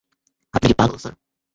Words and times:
আপনি 0.53 0.67
কি 0.67 0.75
পাগল, 0.79 0.97
স্যার? 0.97 1.13